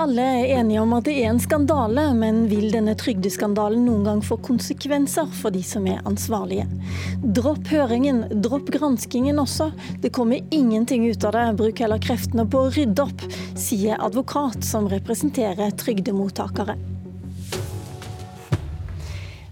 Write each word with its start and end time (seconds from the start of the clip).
Alle 0.00 0.22
er 0.22 0.54
enige 0.56 0.80
om 0.80 0.94
at 0.96 1.04
det 1.04 1.12
er 1.20 1.26
en 1.28 1.38
skandale, 1.42 2.06
men 2.16 2.46
vil 2.48 2.70
denne 2.72 2.94
trygdeskandalen 2.96 3.82
noen 3.84 4.06
gang 4.06 4.22
få 4.24 4.38
konsekvenser 4.40 5.28
for 5.42 5.52
de 5.52 5.60
som 5.66 5.84
er 5.92 6.00
ansvarlige? 6.08 6.64
Dropp 7.20 7.68
høringen, 7.68 8.22
dropp 8.40 8.70
granskingen 8.72 9.42
også. 9.42 9.68
Det 10.00 10.08
kommer 10.16 10.40
ingenting 10.56 11.04
ut 11.04 11.26
av 11.28 11.36
det. 11.36 11.44
Bruk 11.60 11.82
heller 11.84 12.00
kreftene 12.00 12.46
på 12.48 12.62
å 12.64 12.70
rydde 12.72 13.04
opp, 13.04 13.26
sier 13.60 14.00
advokat 14.00 14.64
som 14.64 14.88
representerer 14.88 15.76
trygdemottakere. 15.84 16.78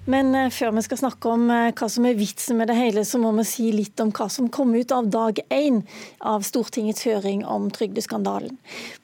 Men 0.08 0.32
eh, 0.34 0.48
før 0.48 0.72
vi 0.78 0.82
skal 0.86 1.00
snakke 1.02 1.32
om 1.34 1.50
eh, 1.52 1.70
hva 1.76 1.88
som 1.92 2.06
er 2.08 2.16
vitsen 2.16 2.56
med 2.56 2.70
det 2.70 2.78
hele, 2.78 3.04
så 3.04 3.20
må 3.20 3.34
vi 3.36 3.44
si 3.48 3.66
litt 3.74 4.00
om 4.00 4.08
hva 4.16 4.28
som 4.32 4.48
kom 4.52 4.72
ut 4.72 4.92
av 4.94 5.10
dag 5.12 5.40
én 5.52 5.82
av 6.24 6.46
Stortingets 6.48 7.04
høring 7.04 7.44
om 7.44 7.68
trygdeskandalen. 7.74 8.56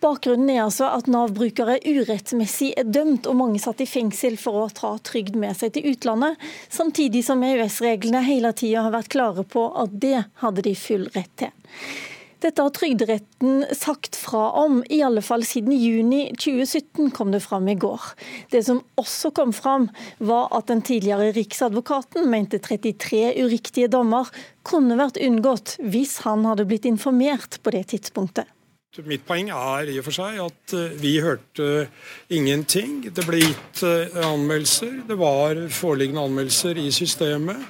Bakgrunnen 0.04 0.48
er 0.54 0.62
altså 0.64 0.88
at 0.88 1.10
Nav-brukere 1.10 1.76
urettmessig 1.84 2.72
er 2.80 2.88
dømt, 2.88 3.28
og 3.28 3.36
mange 3.42 3.60
satt 3.60 3.84
i 3.84 3.88
fengsel 3.90 4.38
for 4.40 4.62
å 4.62 4.72
ta 4.72 4.95
trygd 5.04 5.36
med 5.36 5.59
seg 5.59 5.76
til 5.76 5.92
utlandet, 5.92 6.40
samtidig 6.72 7.24
som 7.28 7.45
EØS-reglene 7.45 8.24
hele 8.24 8.54
tida 8.56 8.86
har 8.86 8.96
vært 8.96 9.12
klare 9.12 9.45
på 9.45 9.68
at 9.84 10.00
det 10.00 10.24
hadde 10.40 10.64
de 10.64 10.74
full 10.78 11.09
rett 11.12 11.32
til. 11.45 11.52
Dette 12.44 12.60
har 12.60 12.72
Trygderetten 12.76 13.62
sagt 13.72 14.18
fra 14.20 14.50
om, 14.60 14.82
i 14.92 14.98
alle 15.02 15.22
fall 15.24 15.46
siden 15.48 15.72
juni 15.72 16.26
2017, 16.36 17.08
kom 17.16 17.30
det 17.32 17.40
fram 17.40 17.70
i 17.72 17.76
går. 17.80 18.02
Det 18.52 18.60
som 18.66 18.82
også 19.00 19.30
kom 19.32 19.54
fram, 19.56 19.86
var 20.20 20.50
at 20.52 20.68
den 20.68 20.82
tidligere 20.84 21.30
riksadvokaten 21.32 22.28
mente 22.28 22.60
33 22.60 23.30
uriktige 23.40 23.88
dommer 23.88 24.28
kunne 24.66 24.98
vært 25.00 25.22
unngått 25.24 25.78
hvis 25.80 26.18
han 26.26 26.44
hadde 26.44 26.66
blitt 26.68 26.84
informert 26.90 27.62
på 27.64 27.73
det 27.73 27.86
tidspunktet. 27.95 28.51
Mitt 29.08 29.24
poeng 29.26 29.48
er 29.51 29.88
i 29.90 29.96
og 29.98 30.04
for 30.06 30.14
seg 30.14 30.36
at 30.45 30.74
eh, 30.76 30.92
vi 31.01 31.16
hørte 31.24 31.88
ingenting. 32.30 33.01
Det 33.08 33.24
ble 33.26 33.40
gitt 33.40 33.80
eh, 33.82 34.20
anmeldelser. 34.23 35.01
Det 35.08 35.16
var 35.18 35.64
foreliggende 35.73 36.29
anmeldelser 36.29 36.79
i 36.79 36.92
systemet. 36.95 37.64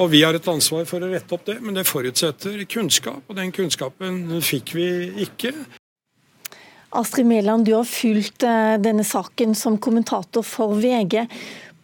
Og 0.00 0.08
Vi 0.08 0.22
har 0.24 0.32
et 0.32 0.48
ansvar 0.48 0.86
for 0.88 1.04
å 1.04 1.10
rette 1.10 1.34
opp 1.36 1.44
det, 1.44 1.58
men 1.60 1.76
det 1.76 1.84
forutsetter 1.84 2.62
kunnskap. 2.64 3.20
Og 3.28 3.36
den 3.36 3.52
kunnskapen 3.52 4.22
fikk 4.40 4.72
vi 4.78 4.86
ikke. 5.26 5.52
Astrid 6.96 7.28
Mæland, 7.28 7.68
du 7.68 7.74
har 7.76 7.84
fulgt 7.86 8.42
eh, 8.42 8.78
denne 8.82 9.04
saken 9.06 9.52
som 9.54 9.76
kommentator 9.78 10.42
for 10.42 10.72
VG. 10.80 11.20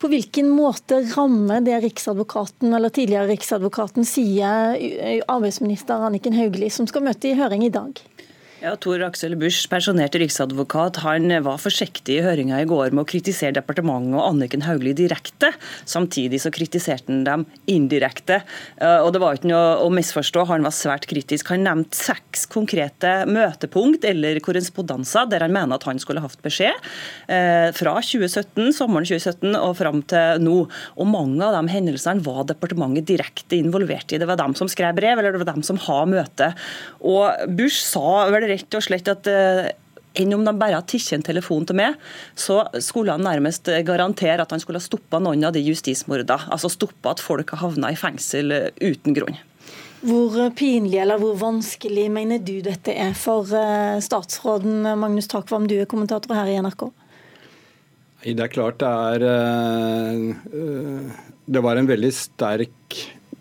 På 0.01 0.09
hvilken 0.13 0.49
måte 0.53 1.03
rammer 1.13 1.61
det 1.65 1.77
riksadvokaten, 1.85 2.73
eller 2.75 2.93
tidligere 2.93 3.31
riksadvokaten 3.31 4.05
sier 4.09 4.77
arbeidsminister 5.29 6.09
Anniken 6.09 6.37
Hauglie, 6.37 6.73
som 6.73 6.89
skal 6.89 7.05
møte 7.07 7.31
i 7.31 7.37
høring 7.39 7.65
i 7.69 7.73
dag? 7.73 8.01
Ja, 8.57 8.71
Tor 8.81 9.03
Aksel 9.05 9.35
Busch, 9.37 9.67
pensjonert 9.69 10.15
riksadvokat, 10.17 11.03
han 11.05 11.29
var 11.45 11.59
forsiktig 11.61 12.15
i 12.15 12.23
høringa 12.25 12.63
i 12.63 12.69
går 12.69 12.95
med 12.97 13.03
å 13.03 13.09
kritisere 13.09 13.53
departementet 13.59 14.17
og 14.17 14.31
Anniken 14.31 14.63
Hauglie 14.65 14.97
direkte. 14.97 15.51
Samtidig 15.85 16.41
så 16.41 16.49
kritiserte 16.55 17.13
han 17.13 17.27
dem 17.27 17.45
indirekte. 17.69 18.39
Eh, 18.81 19.03
og 19.05 19.11
Det 19.13 19.21
var 19.21 19.37
ikke 19.37 19.51
noe 19.51 19.75
å 19.85 19.91
misforstå, 19.93 20.47
han 20.49 20.65
var 20.65 20.73
svært 20.73 21.05
kritisk. 21.11 21.51
Han 21.53 21.67
nevnte 21.69 21.99
seks 22.01 22.47
konkrete 22.49 23.27
møtepunkt 23.29 24.07
eller 24.09 24.41
korrespondanser 24.41 25.29
der 25.29 25.45
han 25.45 25.53
mener 25.53 25.77
at 25.77 25.85
han 25.85 26.01
skulle 26.01 26.25
hatt 26.25 26.41
beskjed 26.41 26.81
eh, 27.29 27.69
fra 27.77 27.99
2017, 28.01 28.73
sommeren 28.73 29.05
2017 29.05 29.53
og 29.53 29.77
fram 29.83 30.01
til 30.09 30.41
nå. 30.47 30.57
Og 30.97 31.13
Mange 31.13 31.45
av 31.45 31.59
de 31.59 31.75
hendelsene 31.77 32.25
var 32.25 32.49
departementet 32.49 33.05
direkte 33.13 33.61
involvert 33.61 34.17
i. 34.17 34.23
Det 34.25 34.33
var 34.33 34.41
dem 34.41 34.57
som 34.57 34.73
skrev 34.73 34.97
brev, 34.97 35.21
eller 35.21 35.37
det 35.37 35.45
var 35.45 35.53
dem 35.53 35.67
som 35.67 35.77
har 35.91 36.09
møte. 36.09 36.55
Og 37.05 37.53
Busch 37.53 37.85
sa 37.85 38.25
vel 38.33 38.46
rett 38.51 38.79
og 38.79 38.85
slett 38.85 39.09
at 39.11 39.29
eh, 39.31 39.69
enn 40.17 40.33
om 40.37 40.45
de 40.47 40.55
bare 40.57 40.79
hadde 40.79 40.89
tatt 40.91 41.13
en 41.17 41.27
telefon 41.27 41.67
til 41.69 41.79
meg, 41.79 41.97
så 42.39 42.63
skulle 42.83 43.13
han 43.17 43.27
nærmest 43.27 43.69
garantere 43.87 44.43
at 44.43 44.55
han 44.55 44.63
skulle 44.63 44.81
ha 44.81 44.87
stoppa 44.87 45.21
noen 45.23 45.45
av 45.45 45.55
de 45.57 45.65
justismordene. 45.67 46.39
Altså 46.53 46.73
stoppa 46.73 47.13
at 47.15 47.23
folk 47.25 47.53
har 47.53 47.65
havna 47.67 47.93
i 47.93 48.01
fengsel 48.01 48.55
eh, 48.55 48.71
uten 48.81 49.17
grunn. 49.17 49.39
Hvor 50.07 50.37
pinlig 50.55 51.01
eller 51.03 51.19
hvor 51.19 51.35
vanskelig 51.41 52.07
mener 52.13 52.39
du 52.45 52.61
dette 52.65 52.95
er 52.95 53.17
for 53.19 53.49
eh, 53.57 53.99
statsråden 54.05 54.87
Magnus 55.01 55.29
Takvam, 55.33 55.69
du 55.69 55.79
er 55.81 55.91
kommentator 55.91 56.37
her 56.37 56.53
i 56.53 56.61
NRK? 56.63 56.89
Det 58.27 58.43
er 58.43 58.51
klart 58.51 58.81
det 58.81 58.89
er 58.89 59.21
Det 61.47 61.61
var 61.63 61.79
en 61.79 61.87
veldig 61.87 62.09
sterk 62.11 62.97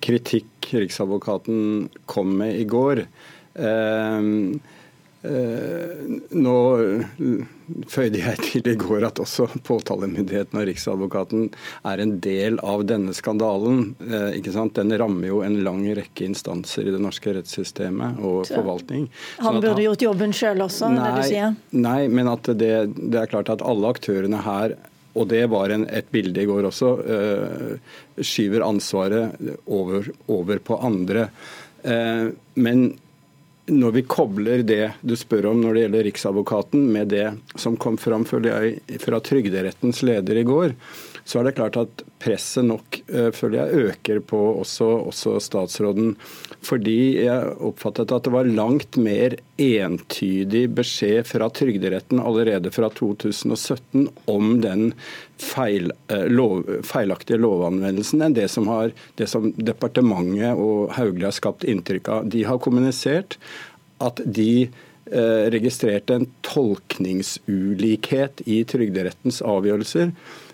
kritikk 0.05 0.51
Riksadvokaten 0.75 1.87
kom 2.09 2.35
med 2.41 2.59
i 2.59 2.65
går. 2.69 3.05
Eh, 3.55 4.29
nå 5.25 6.57
føyde 7.89 8.21
jeg 8.21 8.41
til 8.43 8.67
i 8.69 8.75
går 8.77 9.05
at 9.07 9.19
også 9.21 9.47
påtalemyndigheten 9.65 10.59
og 10.59 10.67
Riksadvokaten 10.69 11.47
er 11.87 12.01
en 12.01 12.15
del 12.23 12.59
av 12.65 12.85
denne 12.87 13.13
skandalen. 13.17 13.95
Eh, 14.05 14.39
ikke 14.39 14.53
sant? 14.55 14.75
Den 14.77 14.93
rammer 14.99 15.29
jo 15.31 15.41
en 15.45 15.57
lang 15.65 15.83
rekke 15.97 16.27
instanser 16.27 16.89
i 16.89 16.93
det 16.93 17.01
norske 17.01 17.33
rettssystemet 17.37 18.21
og 18.21 18.45
forvaltning. 18.51 19.07
Han 19.39 19.47
sånn 19.47 19.61
burde 19.61 19.77
han, 19.77 19.85
gjort 19.87 20.07
jobben 20.07 20.35
sjøl 20.35 20.65
også, 20.67 20.91
nei, 20.93 21.05
det 21.05 21.13
du 21.15 21.29
sier? 21.31 21.55
Nei, 21.85 22.01
men 22.11 22.31
at 22.31 22.51
det, 22.51 22.73
det, 22.97 23.23
er 23.23 23.31
klart 23.31 23.53
at 23.53 23.65
alle 23.65 23.95
aktørene 23.95 24.43
her 24.45 24.77
og 25.15 25.29
det 25.31 25.45
var 25.47 25.71
en, 25.71 25.85
et 25.95 26.09
bilde 26.11 26.41
i 26.43 26.47
går 26.49 26.65
også, 26.67 26.89
øh, 27.07 27.75
skyver 28.19 28.65
ansvaret 28.67 29.37
over, 29.63 30.09
over 30.27 30.59
på 30.59 30.75
andre. 30.83 31.29
Eh, 31.87 32.33
men 32.59 32.81
når 33.65 33.91
vi 33.91 34.05
kobler 34.05 34.61
det 34.67 34.91
du 35.01 35.15
spør 35.17 35.49
om 35.51 35.61
når 35.63 35.73
det 35.73 35.83
gjelder 35.85 36.07
Riksadvokaten, 36.09 36.85
med 36.93 37.11
det 37.13 37.25
som 37.59 37.77
kom 37.77 37.97
fram 37.97 38.25
fra 38.25 39.19
Trygderettens 39.29 40.03
leder 40.05 40.41
i 40.41 40.45
går, 40.47 40.75
så 41.25 41.39
er 41.39 41.47
det 41.47 41.55
klart 41.57 41.77
at 41.79 42.03
presset 42.21 42.67
nok 42.67 42.99
eh, 43.09 43.31
føler 43.33 43.57
jeg 43.57 43.79
øker 43.89 44.19
på 44.29 44.39
også, 44.61 44.85
også, 45.09 45.39
statsråden. 45.41 46.13
Fordi 46.65 47.25
jeg 47.25 47.55
oppfattet 47.65 48.13
at 48.13 48.27
det 48.27 48.33
var 48.35 48.45
langt 48.45 48.97
mer 49.01 49.33
entydig 49.61 50.67
beskjed 50.77 51.25
fra 51.25 51.49
Trygderetten 51.49 52.21
allerede 52.21 52.69
fra 52.73 52.91
2017 52.93 54.05
om 54.29 54.61
den 54.61 54.93
feil, 55.41 55.89
eh, 56.13 56.27
lov, 56.29 56.61
feilaktige 56.85 57.41
lovanvendelsen 57.41 58.21
enn 58.21 58.37
det 58.37 58.45
som, 58.53 58.69
har, 58.69 58.93
det 59.17 59.25
som 59.31 59.49
departementet 59.57 60.53
og 60.53 60.93
Hauglie 60.93 61.25
har 61.31 61.39
skapt 61.41 61.65
inntrykk 61.65 62.05
av. 62.19 62.29
De 62.29 62.45
har 62.45 62.61
kommunisert 62.61 63.41
at 64.05 64.21
de 64.21 64.69
eh, 64.69 65.45
registrerte 65.57 66.21
en 66.21 66.29
tolkningsulikhet 66.45 68.45
i 68.45 68.61
Trygderettens 68.69 69.41
avgjørelser 69.41 70.13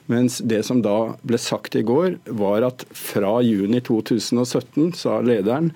mens 0.10 0.40
det 0.44 0.64
som 0.68 0.82
da 0.86 1.14
ble 1.28 1.40
sagt 1.42 1.76
i 1.78 1.86
går, 1.86 2.18
var 2.26 2.66
at 2.68 2.86
fra 2.96 3.40
juni 3.46 3.82
2017, 3.86 4.94
sa 4.98 5.20
lederen, 5.26 5.72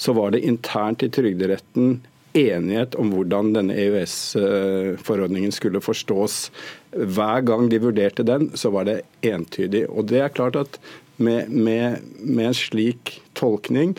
så 0.00 0.14
var 0.16 0.32
det 0.32 0.44
internt 0.48 1.04
i 1.04 1.10
Trygderetten 1.12 2.00
enighet 2.36 2.94
om 2.94 3.10
hvordan 3.12 3.50
denne 3.56 3.74
EØS-forordningen 3.74 5.52
skulle 5.52 5.82
forstås. 5.82 6.50
Hver 6.94 7.42
gang 7.46 7.68
de 7.72 7.80
vurderte 7.82 8.24
den, 8.26 8.50
så 8.54 8.70
var 8.74 8.86
det 8.86 9.00
entydig. 9.26 9.86
Og 9.90 10.08
det 10.12 10.22
er 10.22 10.34
klart 10.34 10.56
at 10.60 10.78
med, 11.20 11.50
med, 11.50 12.00
med 12.22 12.52
en 12.52 12.56
slik 12.56 13.18
tolkning 13.36 13.96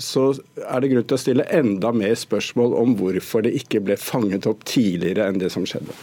så 0.00 0.32
er 0.58 0.82
det 0.82 0.90
grunn 0.90 1.06
til 1.06 1.16
å 1.16 1.22
stille 1.22 1.46
enda 1.54 1.92
mer 1.94 2.16
spørsmål 2.18 2.74
om 2.80 2.96
hvorfor 2.98 3.44
det 3.46 3.54
ikke 3.60 3.82
ble 3.84 3.96
fanget 4.00 4.48
opp 4.50 4.64
tidligere 4.66 5.28
enn 5.30 5.38
det 5.38 5.52
som 5.54 5.66
skjedde. 5.68 5.94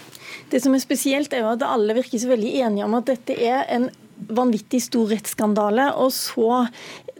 Det 0.51 0.59
som 0.59 0.75
er 0.75 0.83
spesielt, 0.83 1.33
er 1.33 1.45
jo 1.45 1.53
at 1.53 1.63
alle 1.63 1.95
virker 1.95 2.19
så 2.19 2.31
veldig 2.31 2.55
enige 2.65 2.87
om 2.87 2.97
at 2.97 3.07
dette 3.13 3.37
er 3.39 3.63
en 3.71 3.89
vanvittig 4.31 4.81
stor 4.83 5.09
rettsskandale, 5.09 5.87
og 5.97 6.11
så 6.13 6.65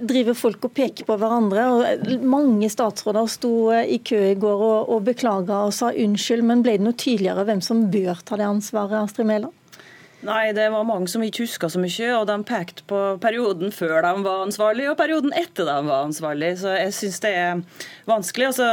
driver 0.02 0.38
folk 0.38 0.68
og 0.68 0.74
peker 0.78 1.08
på 1.08 1.18
hverandre. 1.18 1.64
og 1.72 2.20
Mange 2.26 2.70
statsråder 2.72 3.30
sto 3.32 3.54
i 3.72 3.98
kø 4.06 4.20
i 4.32 4.38
går 4.40 4.66
og, 4.68 4.92
og 4.96 5.08
beklaga 5.08 5.64
og 5.68 5.74
sa 5.78 5.94
unnskyld, 5.94 6.46
men 6.46 6.66
ble 6.66 6.78
det 6.78 6.86
noe 6.86 6.98
tydeligere 6.98 7.48
hvem 7.48 7.64
som 7.66 7.88
bør 7.94 8.22
ta 8.26 8.40
det 8.40 8.50
ansvaret, 8.50 9.00
Astrid 9.02 9.30
Mæland? 9.30 9.56
Nei, 10.22 10.52
det 10.54 10.68
var 10.70 10.84
mange 10.86 11.10
som 11.10 11.24
ikke 11.26 11.48
huska 11.48 11.66
så 11.72 11.80
mye, 11.82 12.12
og 12.14 12.28
de 12.30 12.36
pekte 12.46 12.84
på 12.86 13.18
perioden 13.24 13.72
før 13.74 14.04
de 14.06 14.22
var 14.22 14.44
ansvarlig, 14.46 14.86
og 14.92 14.98
perioden 15.00 15.34
etter 15.34 15.66
de 15.66 15.82
var 15.88 16.04
ansvarlig. 16.06 16.60
Så 16.62 16.70
jeg 16.78 16.94
syns 16.94 17.20
det 17.24 17.32
er 17.40 17.64
vanskelig. 18.06 18.48
Og 18.52 18.56
så 18.60 18.68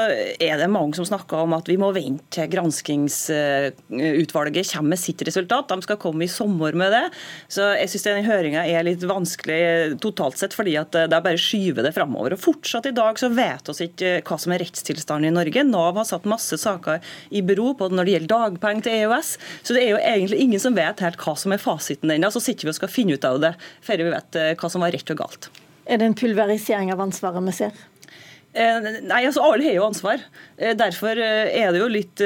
er 0.44 0.58
det 0.60 0.68
mange 0.68 0.92
som 0.98 1.06
snakker 1.08 1.36
om 1.46 1.54
at 1.56 1.64
vi 1.70 1.78
må 1.80 1.88
vente 1.96 2.28
til 2.36 2.50
granskingsutvalget 2.52 4.68
kommer 4.74 4.90
med 4.92 5.00
sitt 5.00 5.24
resultat. 5.24 5.72
De 5.72 5.80
skal 5.86 5.96
komme 6.02 6.24
i 6.26 6.28
sommer 6.28 6.72
med 6.76 6.92
det. 6.92 7.06
Så 7.48 7.62
jeg 7.78 7.88
syns 7.94 8.06
den 8.10 8.28
høringa 8.28 8.66
er 8.68 8.84
litt 8.84 9.00
vanskelig 9.08 9.96
totalt 10.04 10.36
sett, 10.40 10.54
fordi 10.56 10.76
at 10.80 10.92
det 10.92 11.24
bare 11.24 11.38
skyver 11.40 11.82
det 11.86 11.94
framover. 11.96 12.32
Og 12.36 12.44
fortsatt 12.44 12.86
i 12.92 12.96
dag 12.96 13.12
så 13.16 13.28
vet 13.32 13.68
vi 13.72 13.88
ikke 13.88 14.20
hva 14.28 14.36
som 14.44 14.52
er 14.52 14.60
rettstilstanden 14.66 15.28
i 15.30 15.36
Norge. 15.38 15.60
Nav 15.64 15.96
har 15.96 16.04
satt 16.12 16.28
masse 16.28 16.56
saker 16.60 17.00
i 17.32 17.40
bero 17.40 17.72
på 17.78 17.88
når 17.88 18.04
det 18.04 18.12
gjelder 18.18 18.34
dagpenger 18.36 18.82
til 18.84 18.92
EØS, 19.06 19.28
så 19.64 19.70
det 19.72 19.80
er 19.86 19.90
jo 19.94 20.04
egentlig 20.12 20.40
ingen 20.44 20.60
som 20.60 20.76
vet 20.76 21.00
helt 21.04 21.20
hva 21.24 21.37
som 21.40 21.54
er 21.54 21.62
fasiten 21.62 22.12
ennå. 22.14 22.30
Så 22.34 22.42
sitter 22.44 22.68
vi 22.68 22.74
og 22.74 22.80
skal 22.80 22.92
finne 22.92 23.18
ut 23.18 23.28
av 23.28 23.40
det 23.42 23.54
før 23.84 24.04
vi 24.04 24.10
vet 24.14 24.40
eh, 24.40 24.56
hva 24.58 24.72
som 24.72 24.84
var 24.84 24.94
rett 24.94 25.14
og 25.14 25.22
galt. 25.22 25.52
Er 25.88 26.00
det 26.00 26.10
en 26.10 26.18
pulverisering 26.18 26.92
av 26.92 27.00
ansvaret 27.00 27.44
vi 27.48 27.56
ser? 27.62 27.86
Nei, 28.58 29.20
altså 29.28 29.42
Alle 29.44 29.62
har 29.62 29.74
jo 29.76 29.84
ansvar. 29.86 30.22
Derfor 30.56 31.20
er 31.20 31.68
det 31.70 31.78
jo 31.78 31.88
litt 31.92 32.22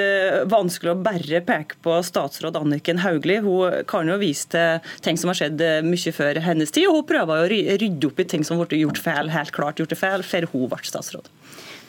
vanskelig 0.49 0.93
å 0.94 1.00
bare 1.03 1.41
peke 1.44 1.76
på 1.85 1.97
statsråd 2.06 2.56
Anniken 2.56 3.03
Hauglie. 3.03 3.43
Hun 3.43 3.82
kan 3.91 4.09
jo 4.09 4.17
vise 4.23 4.49
til 4.55 4.94
ting 5.05 5.19
som 5.20 5.32
har 5.32 5.41
skjedd 5.41 5.64
mye 5.85 6.14
før 6.14 6.41
hennes 6.47 6.73
tid, 6.73 6.87
og 6.88 7.00
hun 7.00 7.09
prøver 7.11 7.43
å 7.43 7.50
rydde 7.50 8.09
opp 8.09 8.23
i 8.23 8.29
ting 8.32 8.47
som 8.47 8.62
ble 8.62 8.81
gjort 8.81 9.03
feil, 9.03 9.32
helt 9.35 9.53
klart 9.53 9.82
gjort 9.82 9.97
feil, 9.99 10.25
før 10.25 10.47
hun 10.55 10.70
ble 10.73 10.81
statsråd. 10.88 11.29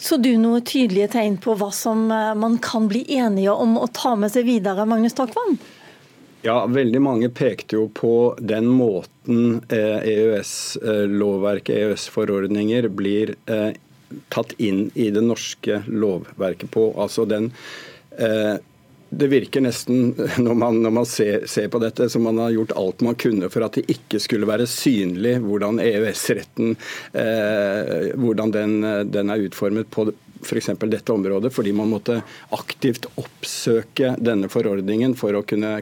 Så 0.01 0.17
du 0.19 0.33
noen 0.41 0.65
tydelige 0.67 1.13
tegn 1.13 1.37
på 1.39 1.55
hva 1.55 1.69
som 1.71 2.09
man 2.09 2.57
kan 2.59 2.89
bli 2.91 3.05
enige 3.15 3.53
om 3.53 3.77
å 3.79 3.87
ta 3.93 4.17
med 4.19 4.33
seg 4.33 4.49
videre, 4.49 4.89
Magnus 4.89 5.15
Takvam? 5.15 5.55
Ja, 6.43 6.65
Veldig 6.67 6.99
mange 7.01 7.29
pekte 7.31 7.77
jo 7.77 7.85
på 7.95 8.35
den 8.39 8.65
måten 8.67 9.61
EØS-lovverket, 9.71 11.71
eh, 11.71 11.85
EØS-forordninger, 11.85 12.87
blir 12.91 13.35
eh, 13.45 13.71
tatt 14.29 14.51
inn 14.59 14.89
i 14.93 15.07
det 15.15 15.21
norske 15.23 15.83
lovverket 15.87 16.71
på. 16.73 16.89
Altså 16.99 17.23
den 17.25 17.51
eh, 18.19 18.57
det 19.13 19.27
virker 19.31 19.61
nesten, 19.63 20.15
når 20.43 20.55
man, 20.57 20.81
når 20.83 20.91
man 20.99 21.07
ser, 21.07 21.47
ser, 21.47 21.69
på 21.71 21.79
dette, 21.79 22.09
som 22.09 22.23
man 22.27 22.37
har 22.43 22.51
gjort 22.51 22.75
alt 22.75 23.01
man 23.07 23.15
kunne 23.15 23.49
for 23.53 23.63
at 23.63 23.79
det 23.79 23.87
ikke 23.93 24.19
skulle 24.19 24.49
være 24.49 24.67
synlig 24.67 25.37
hvordan 25.45 25.79
EØS-retten 25.79 26.75
eh, 27.23 28.11
hvordan 28.19 28.51
den, 28.51 28.81
den, 29.15 29.31
er 29.31 29.47
utformet 29.47 29.87
på 29.95 30.11
f.eks. 30.43 30.73
Dette 30.75 31.13
området, 31.13 31.53
fordi 31.55 31.71
man 31.71 31.87
måtte 31.93 32.19
aktivt 32.51 33.07
oppsøke 33.15 34.17
denne 34.19 34.51
forordningen 34.51 35.15
for 35.15 35.39
å 35.39 35.45
kunne 35.47 35.79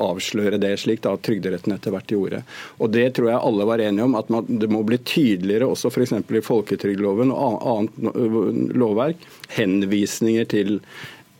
avsløre 0.00 0.60
det, 0.62 0.74
slik 0.80 1.02
da 1.04 1.14
Trygderetten 1.16 1.74
etter 1.74 1.94
hvert 1.94 2.12
gjorde. 2.12 2.42
Og 2.78 2.92
Det 2.92 3.08
tror 3.16 3.30
jeg 3.30 3.42
alle 3.48 3.68
var 3.68 3.84
enige 3.84 4.08
om, 4.08 4.18
at 4.18 4.30
man, 4.32 4.46
det 4.48 4.70
må 4.72 4.82
bli 4.86 4.98
tydeligere 4.98 5.68
også 5.68 5.92
f.eks. 5.92 6.14
i 6.18 6.44
folketrygdloven 6.44 7.32
og 7.34 7.66
annet 7.72 8.76
lovverk, 8.78 9.26
henvisninger 9.56 10.48
til 10.50 10.78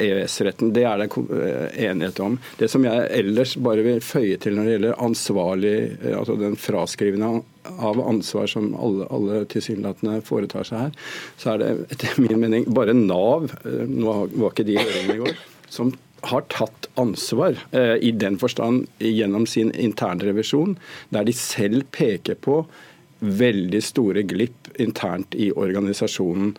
EØS-retten. 0.03 0.73
Det 0.75 0.85
er 0.89 1.03
det 1.03 1.09
eh, 1.13 1.85
enighet 1.87 2.21
om. 2.25 2.39
Det 2.59 2.69
som 2.71 2.85
jeg 2.87 3.09
ellers 3.19 3.55
bare 3.63 3.85
vil 3.87 4.03
føye 4.05 4.39
til 4.41 4.57
når 4.57 4.69
det 4.69 4.77
gjelder 4.77 5.03
ansvarlig, 5.07 5.75
eh, 6.03 6.17
altså 6.19 6.37
den 6.41 6.57
fraskrivende 6.61 7.33
av 7.63 8.01
ansvar 8.03 8.49
som 8.51 8.73
alle, 8.75 9.07
alle 9.15 9.43
tilsynelatende 9.53 10.23
foretar 10.27 10.67
seg 10.67 10.87
her, 10.87 10.97
så 11.39 11.55
er 11.55 11.63
det 11.63 11.73
etter 11.95 12.23
min 12.23 12.41
mening 12.43 12.67
bare 12.75 12.97
Nav, 12.97 13.53
nå 13.63 14.17
var 14.35 14.51
ikke 14.51 14.67
de 14.67 14.79
i 14.81 15.05
i 15.13 15.21
går, 15.21 15.37
som 15.71 15.93
har 16.27 16.45
tatt 16.53 16.82
ansvar 17.01 17.59
eh, 17.71 17.97
i 18.05 18.13
den 18.13 18.39
forstand 18.39 18.87
gjennom 18.99 19.47
sin 19.47 19.73
internrevisjon, 19.73 20.77
der 21.11 21.29
de 21.29 21.35
selv 21.37 21.87
peker 21.95 22.39
på 22.41 22.63
veldig 23.23 23.83
store 23.85 24.25
glipp 24.27 24.73
internt 24.83 25.35
i 25.39 25.53
organisasjonen. 25.53 26.57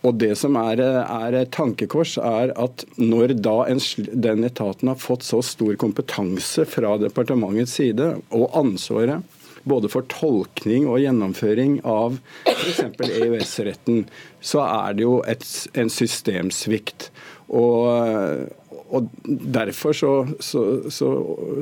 Og 0.00 0.14
Det 0.16 0.32
som 0.38 0.56
er, 0.56 0.80
er 0.80 1.44
tankekors, 1.52 2.16
er 2.16 2.54
at 2.56 2.84
når 2.96 3.34
da 3.44 3.56
en, 3.68 3.80
den 3.96 4.46
etaten 4.48 4.88
har 4.88 5.00
fått 5.00 5.26
så 5.26 5.42
stor 5.44 5.74
kompetanse 5.80 6.64
fra 6.68 6.94
departementets 7.00 7.76
side, 7.80 8.14
og 8.32 8.56
ansvaret 8.56 9.20
både 9.68 9.90
for 9.92 10.06
tolkning 10.08 10.86
og 10.88 11.02
gjennomføring 11.02 11.80
av 11.84 12.16
f.eks. 12.48 12.80
EØS-retten, 13.04 14.06
så 14.40 14.64
er 14.64 14.96
det 14.96 15.04
jo 15.04 15.18
et, 15.28 15.44
en 15.76 15.92
systemsvikt. 15.92 17.10
Og, 17.52 18.48
og 18.90 19.10
derfor 19.24 19.96
så, 19.96 20.12
så, 20.42 20.64
så, 20.90 21.10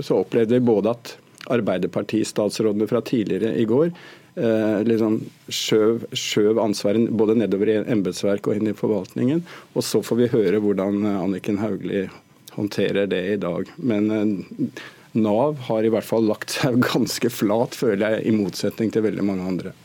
så 0.04 0.22
opplevde 0.22 0.56
vi 0.56 0.64
både 0.64 0.94
at 0.96 1.16
Arbeiderpartistatsrådene 1.48 2.88
fra 2.90 3.00
tidligere 3.04 3.54
i 3.56 3.64
går 3.68 3.86
eh, 3.88 4.80
liksom 4.84 5.20
skjøv, 5.48 6.02
skjøv, 6.12 6.60
ansvaret 6.60 7.08
både 7.20 7.38
nedover 7.40 7.72
i 7.72 7.76
embetsverket 7.80 8.50
og 8.50 8.58
inn 8.58 8.70
i 8.72 8.76
forvaltningen. 8.76 9.44
Og 9.74 9.86
så 9.86 10.02
får 10.04 10.22
vi 10.22 10.30
høre 10.34 10.60
hvordan 10.64 11.06
Anniken 11.14 11.60
Hauglie 11.62 12.08
håndterer 12.56 13.08
det 13.10 13.24
i 13.32 13.40
dag. 13.40 13.70
Men 13.78 14.10
eh, 14.12 14.84
Nav 15.18 15.58
har 15.68 15.84
i 15.84 15.92
hvert 15.92 16.06
fall 16.06 16.26
lagt 16.28 16.58
seg 16.58 16.80
ganske 16.92 17.32
flat, 17.32 17.76
føler 17.78 18.18
jeg, 18.18 18.26
i 18.28 18.36
motsetning 18.36 18.92
til 18.94 19.06
veldig 19.08 19.26
mange 19.26 19.52
andre. 19.54 19.76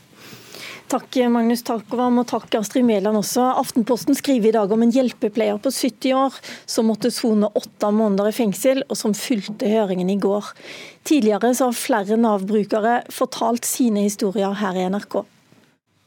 Takk 0.91 1.15
Magnus 1.31 1.63
Takvam 1.65 2.19
og 2.21 2.27
takk 2.29 2.53
Astrid 2.59 2.85
Mæland 2.85 3.17
også. 3.17 3.45
Aftenposten 3.61 4.17
skriver 4.17 4.49
i 4.49 4.55
dag 4.55 4.71
om 4.71 4.83
en 4.83 4.91
hjelpepleier 4.93 5.57
på 5.63 5.71
70 5.73 6.15
år 6.19 6.39
som 6.69 6.89
måtte 6.91 7.11
sone 7.13 7.49
åtte 7.55 7.89
måneder 7.93 8.29
i 8.29 8.35
fengsel, 8.35 8.83
og 8.89 8.99
som 8.99 9.15
fulgte 9.17 9.69
høringen 9.69 10.11
i 10.13 10.19
går. 10.21 10.51
Tidligere 11.07 11.53
så 11.57 11.71
har 11.71 11.77
flere 11.77 12.19
Nav-brukere 12.19 12.99
fortalt 13.13 13.65
sine 13.65 14.05
historier 14.05 14.53
her 14.59 14.77
i 14.77 14.85
NRK. 14.93 15.23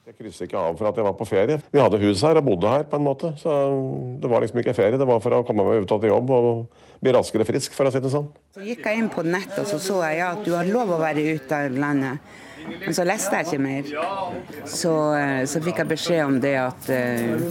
Jeg 0.06 0.14
krysser 0.20 0.46
ikke 0.46 0.60
av 0.60 0.76
for 0.78 0.86
at 0.86 0.98
jeg 1.00 1.02
var 1.02 1.14
på 1.18 1.26
ferie. 1.26 1.58
Vi 1.74 1.82
hadde 1.82 1.98
hus 1.98 2.20
her 2.22 2.38
og 2.38 2.44
bodde 2.46 2.70
her, 2.70 2.84
på 2.86 3.00
en 3.00 3.06
måte. 3.08 3.32
Så 3.40 3.50
det 4.22 4.28
var 4.30 4.44
liksom 4.44 4.60
ikke 4.62 4.76
ferie, 4.76 5.00
det 5.00 5.08
var 5.08 5.18
for 5.24 5.34
å 5.34 5.42
komme 5.48 5.66
meg 5.66 5.82
ut 5.82 5.94
av 5.96 6.06
jobb 6.06 6.30
og 6.30 6.84
bli 7.02 7.14
raskere 7.16 7.46
frisk, 7.48 7.74
for 7.74 7.88
å 7.88 7.90
si 7.90 8.04
det 8.04 8.12
sånn. 8.12 8.28
Så 8.54 8.62
gikk 8.62 8.86
jeg 8.86 9.02
inn 9.02 9.10
på 9.10 9.26
nettet 9.26 9.64
og 9.64 9.66
så 9.72 9.80
så 9.82 10.02
jeg 10.06 10.20
ja, 10.20 10.28
at 10.36 10.46
du 10.46 10.52
har 10.54 10.68
lov 10.70 10.94
å 10.94 11.00
være 11.02 11.26
ute 11.34 11.58
av 11.58 11.74
landet. 11.74 12.36
Men 12.66 12.94
så 12.96 13.04
leste 13.06 13.38
jeg 13.38 13.46
ikke 13.46 13.62
mer. 13.62 13.90
Så, 14.68 14.92
eh, 15.16 15.42
så 15.48 15.62
fikk 15.64 15.80
jeg 15.82 15.90
beskjed 15.90 16.22
om 16.24 16.38
det 16.42 16.54
at 16.60 16.88
uh, 16.90 17.46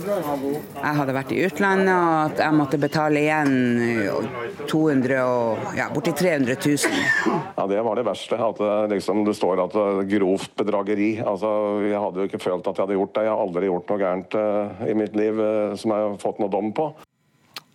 jeg 0.76 0.94
hadde 1.00 1.16
vært 1.16 1.34
i 1.36 1.40
utlandet, 1.48 1.94
og 1.94 2.18
at 2.32 2.44
jeg 2.46 2.58
måtte 2.60 2.80
betale 2.82 3.24
igjen 3.24 3.56
200 4.70 5.16
eh, 5.16 5.24
og, 5.24 5.66
ja, 5.78 5.90
borti 5.94 6.16
300 6.16 6.58
000. 6.60 7.00
Ja, 7.56 7.68
Det 7.72 7.82
var 7.88 8.00
det 8.00 8.06
verste. 8.08 8.40
At 8.46 8.62
det, 8.62 8.76
liksom, 8.96 9.24
det 9.28 9.38
står 9.38 9.64
at 9.66 9.80
grovt 10.12 10.56
bedrageri. 10.60 11.16
Altså, 11.24 11.82
Jeg 11.86 12.00
hadde 12.00 12.22
jo 12.22 12.30
ikke 12.30 12.44
følt 12.44 12.68
at 12.68 12.76
jeg 12.76 12.86
hadde 12.86 13.00
gjort 13.00 13.16
det. 13.16 13.26
Jeg 13.26 13.34
har 13.34 13.44
aldri 13.48 13.72
gjort 13.72 13.92
noe 13.92 14.04
gærent 14.04 14.40
uh, 14.40 14.88
i 14.90 14.96
mitt 14.98 15.16
liv 15.18 15.40
uh, 15.40 15.76
som 15.80 15.96
jeg 15.96 16.08
har 16.10 16.18
fått 16.22 16.42
noe 16.44 16.52
dom 16.52 16.72
på. 16.76 16.92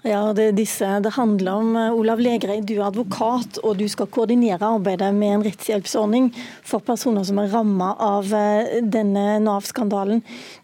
Ja, 0.03 0.33
det, 0.33 0.53
disse, 0.57 0.87
det 1.05 1.11
handler 1.13 1.53
om 1.53 1.75
eh, 1.77 1.93
Olav 1.93 2.21
Legreid, 2.25 2.65
du 2.65 2.79
er 2.79 2.87
advokat 2.87 3.59
og 3.61 3.77
du 3.77 3.85
skal 3.91 4.09
koordinere 4.09 4.65
arbeidet 4.65 5.11
med 5.13 5.35
en 5.35 5.45
rettshjelpsordning 5.45 6.31
for 6.65 6.81
personer 6.87 7.27
som 7.29 7.37
er 7.43 7.51
rammet 7.53 8.01
av 8.01 8.33
eh, 8.33 8.79
denne 8.81 9.37
Nav-skandalen. 9.45 10.23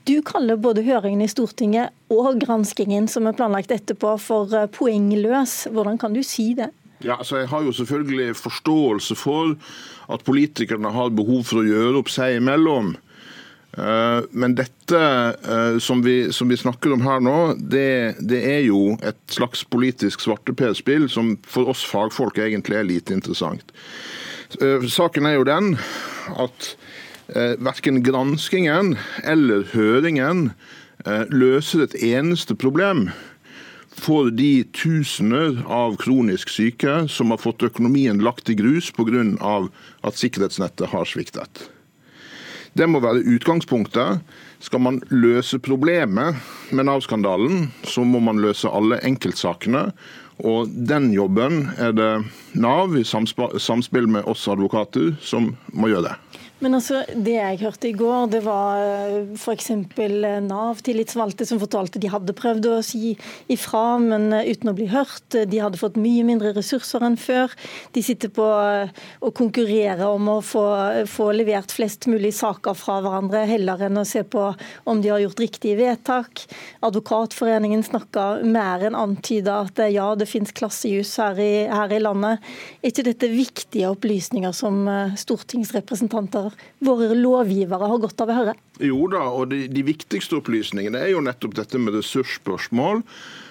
Du 0.09 0.15
kaller 0.25 0.57
både 0.57 0.87
høringen 0.87 1.27
i 1.27 1.29
Stortinget 1.29 1.93
og 2.09 2.41
granskingen 2.41 3.11
som 3.13 3.29
er 3.29 3.37
planlagt 3.37 3.77
etterpå 3.77 4.15
for 4.25 4.57
eh, 4.57 4.71
poengløs. 4.73 5.67
Hvordan 5.69 6.01
kan 6.01 6.17
du 6.17 6.23
si 6.25 6.55
det? 6.57 6.71
Ja, 7.05 7.19
altså 7.19 7.43
Jeg 7.43 7.53
har 7.53 7.63
jo 7.67 7.77
selvfølgelig 7.77 8.39
forståelse 8.41 9.19
for 9.21 9.53
at 10.09 10.25
politikerne 10.25 10.97
har 10.97 11.13
behov 11.13 11.45
for 11.45 11.61
å 11.61 11.69
gjøre 11.69 12.01
opp 12.01 12.09
seg 12.09 12.39
imellom. 12.41 12.95
Eh, 13.77 14.21
men 14.31 14.55
dette 14.57 15.01
eh, 15.45 15.79
som 15.79 16.01
vi, 16.03 16.33
som 16.33 16.49
vi, 16.49 16.57
snakker 16.57 16.95
om 16.95 17.05
her 17.05 17.21
nå, 17.21 17.37
det, 17.61 18.17
det 18.25 18.41
er 18.49 18.63
jo 18.65 18.97
et 19.05 19.21
slags 19.33 19.67
politisk 19.69 20.25
svarteperspill 20.25 21.11
som 21.13 21.35
for 21.45 21.69
oss 21.73 21.85
fagfolk 21.85 22.41
egentlig 22.41 22.81
er 22.81 22.89
lite 22.89 23.17
interessant. 23.17 23.75
Eh, 24.63 24.87
saken 24.89 25.29
er 25.29 25.39
jo 25.39 25.49
den 25.49 25.75
at 26.37 26.75
verken 27.59 28.05
granskingen 28.07 28.93
eller 29.27 29.65
høringen 29.73 30.53
løser 31.35 31.83
et 31.83 31.97
eneste 31.99 32.55
problem 32.55 33.09
for 33.91 34.31
de 34.31 34.63
tusener 34.71 35.59
av 35.67 35.97
kronisk 35.99 36.53
syke 36.55 37.01
som 37.11 37.35
har 37.35 37.43
fått 37.43 37.67
økonomien 37.67 38.23
lagt 38.23 38.47
i 38.53 38.55
grus 38.55 38.93
pga. 38.95 39.27
at 40.07 40.23
sikkerhetsnettet 40.23 40.95
har 40.95 41.11
sviktet. 41.11 41.67
Det 42.77 42.87
må 42.91 43.01
være 43.01 43.25
utgangspunktet. 43.25 44.21
Skal 44.61 44.83
man 44.85 45.01
løse 45.09 45.59
problemet 45.63 46.37
med 46.77 46.89
Nav-skandalen, 46.89 47.71
så 47.89 48.05
må 48.05 48.21
man 48.21 48.41
løse 48.43 48.69
alle 48.69 48.99
enkeltsakene. 49.07 49.89
Og 50.45 50.69
den 50.69 51.09
jobben 51.15 51.71
er 51.81 51.95
det 51.97 52.11
Nav 52.61 52.97
i 53.01 53.05
samspill 53.07 54.11
med 54.13 54.29
oss 54.29 54.45
advokater 54.53 55.15
som 55.25 55.55
må 55.73 55.89
gjøre 55.89 56.11
det. 56.11 56.17
Men 56.65 56.79
altså, 56.79 57.03
Det 57.13 57.35
jeg 57.35 57.59
hørte 57.61 57.89
i 57.91 57.97
går, 57.97 58.31
det 58.33 58.39
var 58.47 58.81
eh, 58.81 59.17
f.eks. 59.37 59.69
Nav-tillitsvalgte 60.47 61.45
som 61.45 61.61
fortalte 61.61 62.01
de 62.01 62.09
hadde 62.09 62.33
prøvd 62.37 62.69
å 62.71 62.77
si 62.85 63.11
ifra, 63.53 63.99
men 64.01 64.31
eh, 64.33 64.49
uten 64.55 64.73
å 64.73 64.77
bli 64.77 64.87
hørt. 64.89 65.37
De 65.37 65.61
hadde 65.61 65.77
fått 65.77 65.99
mye 66.01 66.25
mindre 66.25 66.55
ressurser 66.57 67.05
enn 67.05 67.19
før. 67.21 67.53
De 67.93 68.01
sitter 68.05 68.33
på 68.33 68.47
eh, 68.63 68.95
å 69.21 69.33
konkurrere 69.37 70.09
om 70.09 70.31
å 70.33 70.39
få, 70.41 70.65
få 71.13 71.29
levert 71.37 71.75
flest 71.77 72.09
mulig 72.09 72.33
saker 72.39 72.79
fra 72.79 73.03
hverandre, 73.05 73.45
heller 73.51 73.85
enn 73.91 74.01
å 74.01 74.07
se 74.09 74.25
på 74.25 74.47
om 74.89 75.05
de 75.05 75.13
har 75.13 75.21
gjort 75.27 75.45
riktige 75.45 75.77
vedtak. 75.83 76.47
Advokatforeningen 76.89 77.85
snakka 77.85 78.27
mer 78.49 78.87
enn 78.89 78.97
antyda 78.97 79.59
at 79.67 79.85
ja, 79.93 80.09
det 80.17 80.31
finnes 80.33 80.57
klassejus 80.57 81.13
her 81.21 81.37
i, 81.37 81.53
her 81.69 81.93
i 81.93 82.01
landet. 82.01 82.41
Er 82.81 82.95
ikke 82.95 83.09
dette 83.13 83.33
viktige 83.35 83.93
opplysninger 83.93 84.57
som 84.57 84.87
stortingsrepresentanter 85.21 86.46
våre 86.85 87.15
lovgivere 87.17 87.91
har 87.91 88.03
godt 88.03 88.23
av 88.25 88.33
å 88.33 88.39
høre? 88.41 88.55
Jo 88.83 89.07
da, 89.13 89.25
og 89.33 89.51
de, 89.53 89.65
de 89.73 89.87
viktigste 89.87 90.39
opplysningene 90.41 91.01
er 91.01 91.15
jo 91.15 91.25
nettopp 91.25 91.57
dette 91.59 91.81
med 91.81 91.97
ressursspørsmål. 91.99 93.03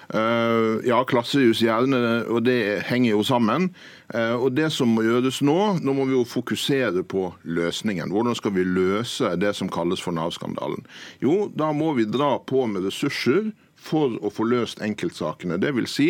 Uh, 0.06 0.78
ja, 0.86 1.00
klassehus 1.02 1.58
gjerne, 1.64 1.98
og 2.30 2.44
det 2.46 2.84
henger 2.86 3.16
jo 3.16 3.24
sammen. 3.26 3.72
Uh, 4.14 4.38
og 4.38 4.52
Det 4.54 4.68
som 4.70 4.92
må 4.94 5.02
gjøres 5.02 5.40
nå, 5.42 5.58
nå 5.82 5.94
må 5.98 6.06
vi 6.06 6.14
jo 6.14 6.22
fokusere 6.30 7.02
på 7.02 7.32
løsningen. 7.42 8.12
Hvordan 8.14 8.38
skal 8.38 8.54
vi 8.54 8.66
løse 8.68 9.34
det 9.40 9.56
som 9.58 9.70
kalles 9.72 10.02
for 10.02 10.14
Nav-skandalen? 10.14 10.86
Jo, 11.24 11.48
da 11.50 11.72
må 11.74 11.92
vi 11.98 12.06
dra 12.06 12.36
på 12.38 12.68
med 12.70 12.86
ressurser 12.86 13.50
for 13.86 14.16
å 14.20 14.32
få 14.32 14.46
løst 14.50 14.82
enkeltsakene. 14.84 15.58
Det 15.62 15.72
vil 15.76 15.88
si 15.90 16.08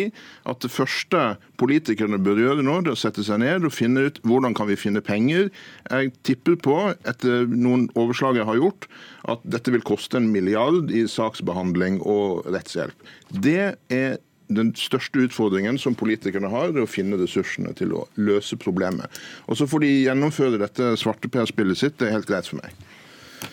at 0.49 0.61
det 0.63 0.71
første 0.73 1.23
politikerne 1.61 2.19
bør 2.23 2.41
gjøre 2.43 2.65
nå, 2.65 2.79
det 2.81 2.93
er 2.93 2.97
å 2.97 3.03
sette 3.05 3.25
seg 3.25 3.41
ned 3.43 3.67
og 3.67 3.75
finne 3.75 4.07
ut 4.07 4.21
hvordan 4.27 4.57
kan 4.57 4.69
vi 4.69 4.79
finne 4.79 5.03
penger. 5.05 5.51
Jeg 5.89 6.13
tipper 6.27 6.59
på, 6.67 6.77
etter 7.07 7.47
noen 7.51 7.87
overslag 7.97 8.39
jeg 8.41 8.49
har 8.49 8.61
gjort, 8.61 8.87
at 9.27 9.43
dette 9.47 9.73
vil 9.73 9.85
koste 9.85 10.19
en 10.19 10.31
milliard 10.33 10.93
i 10.93 11.05
saksbehandling 11.11 12.01
og 12.05 12.47
rettshjelp. 12.53 13.11
Det 13.31 13.75
er 13.93 14.17
den 14.47 14.71
største 14.79 15.25
utfordringen 15.25 15.79
som 15.81 15.95
politikerne 15.97 16.49
har, 16.51 16.71
er 16.71 16.85
å 16.85 16.89
finne 16.89 17.19
ressursene 17.19 17.73
til 17.77 17.93
å 17.97 18.05
løse 18.15 18.55
problemet. 18.59 19.11
Og 19.47 19.59
Så 19.59 19.67
får 19.67 19.83
de 19.83 19.91
gjennomføre 20.07 20.61
dette 20.61 20.93
svarteper-spillet 21.01 21.77
sitt. 21.77 21.97
Det 21.99 22.07
er 22.07 22.15
helt 22.15 22.29
greit 22.29 22.47
for 22.47 22.61
meg. 22.61 22.71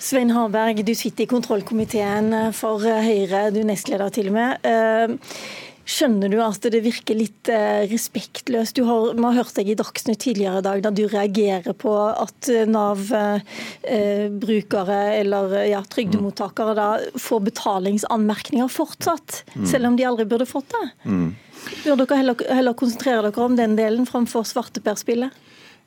Svein 0.04 0.34
Harberg, 0.36 0.82
du 0.84 0.92
sitter 0.92 1.24
i 1.24 1.26
kontrollkomiteen 1.30 2.52
for 2.52 2.82
Høyre, 2.84 3.46
du 3.54 3.62
er 3.62 3.68
nestleder 3.70 4.10
til 4.12 4.26
og 4.28 4.34
med. 4.36 4.60
Eh, 4.68 5.08
skjønner 5.88 6.28
du 6.28 6.44
at 6.44 6.60
det 6.74 6.82
virker 6.84 7.16
litt 7.16 7.48
eh, 7.48 7.88
respektløst? 7.88 8.76
Du 8.76 8.84
har, 8.84 9.14
vi 9.16 9.24
har 9.24 9.38
hørt 9.38 9.56
deg 9.56 9.70
i 9.72 9.76
Dagsnytt 9.80 10.20
tidligere 10.26 10.60
i 10.60 10.66
dag 10.66 10.82
da 10.84 10.90
du 10.92 11.08
reagerer 11.08 11.72
på 11.72 11.94
at 12.10 12.50
Nav-brukere 12.68 13.38
eh, 15.06 15.20
eller 15.22 15.56
ja, 15.70 15.80
trygdemottakere 15.96 16.76
da 16.76 17.00
får 17.16 17.40
betalingsanmerkninger 17.48 18.68
fortsatt, 18.68 19.40
mm. 19.54 19.64
selv 19.72 19.88
om 19.88 19.96
de 19.96 20.04
aldri 20.10 20.28
burde 20.28 20.44
fått 20.50 20.68
det. 20.76 20.86
Mm. 21.08 21.32
Burde 21.86 22.04
dere 22.04 22.20
heller, 22.20 22.36
heller 22.60 22.76
konsentrere 22.76 23.30
dere 23.30 23.48
om 23.48 23.56
den 23.56 23.72
delen 23.80 24.04
framfor 24.10 24.44
svarteperspillet? 24.52 25.32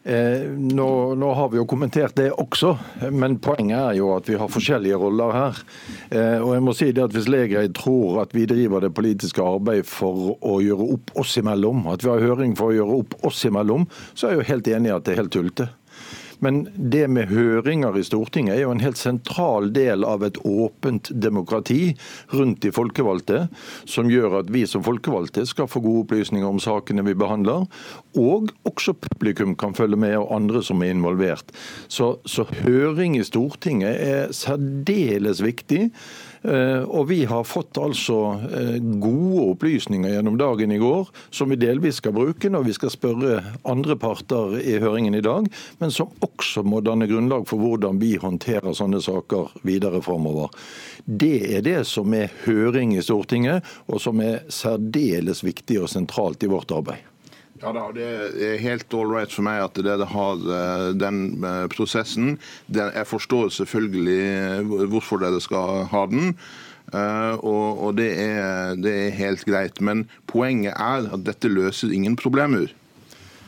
Eh, 0.07 0.47
nå, 0.49 1.15
nå, 1.19 1.29
har 1.35 1.49
vi 1.51 1.57
jo 1.59 1.65
kommentert 1.67 2.15
det 2.15 2.29
også, 2.31 2.69
men 3.11 3.33
poenget 3.43 3.75
er 3.81 3.97
jo 3.99 4.13
at 4.15 4.29
vi 4.29 4.37
har 4.39 4.47
forskjellige 4.47 4.99
roller 5.01 5.33
her. 5.35 5.59
Eh, 6.07 6.37
og 6.39 6.53
jeg 6.55 6.63
må 6.63 6.75
si 6.77 6.87
det 6.95 7.03
at 7.03 7.15
Hvis 7.17 7.27
Legreid 7.27 7.75
tror 7.75 8.21
at 8.23 8.31
vi 8.35 8.45
driver 8.47 8.85
det 8.85 8.93
politiske 8.95 9.43
arbeid 9.43 9.83
for 9.89 10.37
å 10.39 10.61
gjøre 10.63 10.87
opp 10.95 11.11
oss 11.19 11.35
imellom, 11.41 11.89
at 11.91 12.05
vi 12.05 12.13
har 12.13 12.23
høring 12.23 12.55
for 12.55 12.71
å 12.71 12.77
gjøre 12.77 13.01
opp 13.01 13.17
oss 13.27 13.43
imellom, 13.49 13.83
så 14.13 14.29
er 14.29 14.37
jeg 14.37 14.39
jo 14.39 14.49
helt 14.53 14.71
enig 14.77 14.93
i 14.93 14.95
at 14.95 15.03
det 15.03 15.15
er 15.15 15.21
helt 15.25 15.35
tullete. 15.35 15.67
Men 16.43 16.67
det 16.77 17.07
med 17.09 17.31
høringer 17.31 17.97
i 17.97 18.03
Stortinget 18.05 18.55
er 18.55 18.63
jo 18.65 18.73
en 18.73 18.83
helt 18.83 18.99
sentral 18.99 19.71
del 19.73 20.05
av 20.05 20.25
et 20.27 20.37
åpent 20.45 21.09
demokrati 21.09 21.95
rundt 22.33 22.61
de 22.65 22.71
folkevalgte, 22.75 23.47
som 23.89 24.11
gjør 24.11 24.39
at 24.41 24.51
vi 24.53 24.65
som 24.69 24.85
folkevalgte 24.85 25.47
skal 25.49 25.69
få 25.71 25.81
gode 25.85 26.05
opplysninger 26.05 26.47
om 26.47 26.61
sakene 26.61 27.05
vi 27.07 27.17
behandler. 27.17 27.65
Og 28.17 28.51
også 28.69 28.93
publikum 29.07 29.55
kan 29.57 29.75
følge 29.77 29.99
med, 29.99 30.17
og 30.21 30.33
andre 30.35 30.63
som 30.65 30.81
er 30.85 30.93
involvert. 30.93 31.53
Så, 31.87 32.17
så 32.25 32.45
høring 32.61 33.17
i 33.17 33.25
Stortinget 33.25 33.97
er 33.97 34.33
særdeles 34.35 35.41
viktig. 35.45 35.87
Eh, 36.47 36.83
og 36.83 37.09
vi 37.09 37.25
har 37.27 37.43
fått 37.43 37.75
altså 37.81 38.17
eh, 38.55 38.77
gode 38.79 39.41
opplysninger 39.51 40.13
gjennom 40.13 40.37
dagen 40.39 40.71
i 40.71 40.79
går, 40.79 41.09
som 41.29 41.51
vi 41.51 41.57
delvis 41.59 41.99
skal 41.99 42.15
bruke 42.15 42.47
når 42.51 42.69
vi 42.69 42.75
skal 42.77 42.93
spørre 42.93 43.41
andre 43.67 43.97
parter 43.99 44.55
i 44.61 44.77
høringen 44.79 45.17
i 45.17 45.23
dag, 45.25 45.49
men 45.81 45.91
som 45.91 46.13
også 46.23 46.63
må 46.63 46.79
danne 46.85 47.09
grunnlag 47.09 47.43
for 47.49 47.59
hvordan 47.59 47.99
vi 47.99 48.13
håndterer 48.21 48.77
sånne 48.77 49.01
saker 49.03 49.59
videre 49.67 49.99
framover. 50.05 50.53
Det 51.03 51.57
er 51.57 51.67
det 51.67 51.81
som 51.89 52.15
er 52.15 52.31
høring 52.45 52.95
i 52.95 53.03
Stortinget, 53.03 53.67
og 53.91 53.99
som 54.03 54.23
er 54.23 54.45
særdeles 54.47 55.43
viktig 55.43 55.81
og 55.83 55.91
sentralt 55.91 56.47
i 56.47 56.51
vårt 56.51 56.71
arbeid. 56.71 57.03
Ja 57.57 57.71
da, 57.73 57.87
Det 57.93 58.05
er 58.45 58.59
helt 58.61 58.93
all 58.93 59.09
right 59.09 59.33
for 59.33 59.45
meg 59.47 59.63
at 59.63 59.77
dere 59.81 60.05
har 60.11 60.41
eh, 60.57 60.87
den 60.93 61.41
eh, 61.41 61.65
prosessen. 61.73 62.35
Jeg 62.69 63.07
forstår 63.09 63.49
selvfølgelig 63.55 64.17
eh, 64.21 64.89
hvorfor 64.91 65.21
dere 65.23 65.41
skal 65.41 65.87
ha 65.89 66.05
den. 66.11 66.35
Og, 66.87 67.97
det 67.97 68.13
er, 68.15 68.77
det 68.79 68.91
er 68.95 69.17
helt 69.17 69.41
greit. 69.43 69.81
Men 69.83 70.05
poenget 70.29 70.71
er 70.77 71.09
at 71.17 71.25
dette 71.27 71.49
løser 71.51 71.91
ingen 71.91 72.15
problemer. 72.15 72.69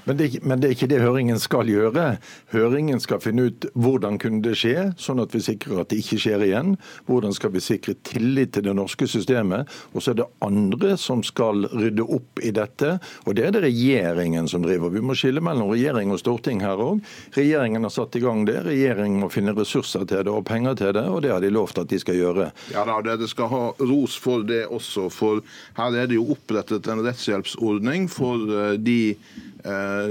Men 0.06 0.20
det, 0.20 0.30
men 0.44 0.62
det, 0.62 0.70
er 0.70 0.78
ikke 0.78 0.92
det 0.92 1.02
høringen 1.04 1.40
skal 1.42 1.70
gjøre. 1.70 2.06
Høringen 2.54 3.02
skal 3.04 3.22
finne 3.24 3.50
ut 3.50 3.70
hvordan 3.78 4.20
kunne 4.22 4.44
det 4.46 4.56
skje, 4.60 4.92
sånn 5.00 5.22
at 5.24 5.34
vi 5.36 5.44
sikrer 5.44 5.84
at 5.84 5.92
det 5.92 6.02
ikke 6.04 6.20
skjer 6.22 6.46
igjen. 6.48 6.76
Hvordan 7.10 7.36
skal 7.36 7.54
vi 7.56 7.64
sikre 7.64 7.96
tillit 8.08 8.54
til 8.56 8.66
det 8.68 8.76
norske 8.78 9.08
systemet. 9.10 9.70
Og 9.94 10.04
så 10.04 10.14
er 10.14 10.22
det 10.22 10.28
andre 10.46 10.96
som 11.00 11.22
skal 11.26 11.68
rydde 11.72 12.06
opp 12.06 12.42
i 12.46 12.52
dette, 12.56 12.96
og 13.26 13.36
det 13.38 13.48
er 13.48 13.56
det 13.56 13.64
regjeringen 13.68 14.50
som 14.50 14.64
driver. 14.66 14.94
Vi 14.94 15.04
må 15.06 15.16
skille 15.18 15.44
mellom 15.44 15.72
regjering 15.74 16.14
og 16.14 16.22
storting 16.22 16.64
her 16.64 16.80
òg. 16.82 17.04
Regjeringen 17.38 17.86
har 17.86 17.94
satt 17.94 18.18
i 18.18 18.24
gang 18.24 18.46
det. 18.50 18.60
Regjeringen 18.68 19.24
må 19.24 19.32
finne 19.34 19.56
ressurser 19.58 20.08
til 20.10 20.26
det 20.26 20.34
og 20.34 20.46
penger 20.50 20.78
til 20.80 20.94
det, 20.98 21.06
og 21.10 21.24
det 21.26 21.34
har 21.34 21.44
de 21.44 21.54
lovt 21.54 21.82
at 21.82 21.92
de 21.92 22.00
skal 22.02 22.18
gjøre. 22.20 22.50
Ja 22.74 22.86
da, 22.88 23.00
dere 23.06 23.30
skal 23.30 23.52
ha 23.52 23.64
ros 23.80 24.18
for 24.20 24.46
det 24.48 24.66
også, 24.68 25.10
for 25.14 25.44
her 25.80 26.02
er 26.02 26.10
det 26.10 26.20
jo 26.20 26.30
opprettet 26.36 26.90
en 26.90 27.04
rettshjelpsordning 27.06 28.10
for 28.12 28.50
eh, 28.50 28.76
de 28.80 29.00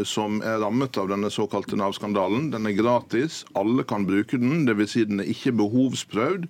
som 0.09 0.43
er 0.45 0.59
rammet 0.61 0.99
av 1.01 1.09
denne 1.09 1.31
såkalte 1.33 1.79
Nav-skandalen. 1.79 2.51
Den 2.53 2.69
er 2.69 2.77
gratis, 2.77 3.43
alle 3.57 3.87
kan 3.89 4.05
bruke 4.09 4.37
den, 4.41 4.67
dvs. 4.69 4.93
Si 4.93 5.05
den 5.09 5.23
er 5.25 5.31
ikke 5.33 5.55
behovsprøvd. 5.57 6.49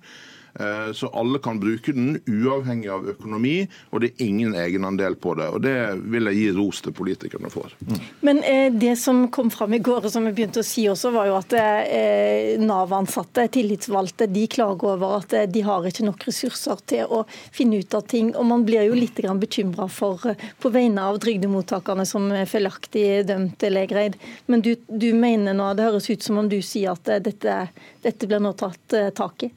Eh, 0.53 0.93
så 0.93 1.07
alle 1.07 1.39
kan 1.39 1.59
bruke 1.59 1.93
den 1.93 2.19
uavhengig 2.27 2.89
av 2.89 3.07
økonomi, 3.09 3.67
og 3.89 4.01
det 4.01 4.11
er 4.11 4.25
ingen 4.25 4.55
egenandel 4.57 5.15
på 5.15 5.35
det. 5.37 5.49
Og 5.53 5.61
Det 5.61 5.75
vil 6.09 6.29
jeg 6.29 6.39
gi 6.39 6.47
ros 6.57 6.81
til 6.81 6.95
politikerne 6.95 7.51
for. 7.53 7.73
Men 8.25 8.41
eh, 8.43 8.71
det 8.73 8.95
som 8.99 9.27
kom 9.31 9.51
fram 9.53 9.73
i 9.77 9.81
går, 9.83 10.05
og 10.05 10.13
som 10.13 10.25
vi 10.25 10.33
begynte 10.35 10.63
å 10.63 10.67
si 10.67 10.87
også, 10.89 11.13
var 11.13 11.29
jo 11.29 11.37
at 11.37 11.55
eh, 11.59 12.55
Nav-ansatte, 12.61 13.47
tillitsvalgte, 13.53 14.29
de 14.31 14.47
klager 14.51 14.95
over 14.95 15.19
at 15.19 15.35
de 15.53 15.63
har 15.65 15.85
ikke 15.85 16.07
nok 16.07 16.25
ressurser 16.29 16.81
til 16.89 17.05
å 17.13 17.23
finne 17.29 17.81
ut 17.81 17.97
av 17.97 18.07
ting. 18.09 18.33
Og 18.35 18.47
man 18.49 18.65
blir 18.67 18.87
jo 18.89 18.97
litt 18.97 19.17
bekymra 19.19 19.89
for 19.91 20.33
på 20.61 20.69
vegne 20.71 21.03
av 21.03 21.17
trygdemottakerne 21.21 22.05
som 22.07 22.29
er 22.31 22.47
feilaktig 22.49 23.25
dømt, 23.27 23.61
Legreid. 23.69 24.15
Men 24.47 24.63
du, 24.65 24.73
du, 24.87 25.11
mener 25.13 25.53
nå, 25.53 25.73
det 25.75 25.89
høres 25.89 26.09
ut 26.09 26.23
som 26.23 26.39
om 26.39 26.49
du 26.49 26.61
sier 26.63 26.95
at 26.95 27.09
dette, 27.25 27.55
dette 28.03 28.29
blir 28.29 28.41
nå 28.41 28.53
tatt 28.57 28.95
tak 29.15 29.43
i? 29.45 29.51